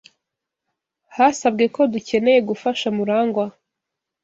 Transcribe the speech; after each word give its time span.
Hasabwe 1.15 1.65
ko 1.75 1.81
dukeneye 1.93 2.39
gufasha 2.49 2.87
Murangwa. 2.97 3.45